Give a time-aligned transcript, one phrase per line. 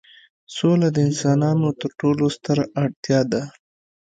[0.55, 3.41] سوله د انسانانو تر ټولو ستره اړتیا ده.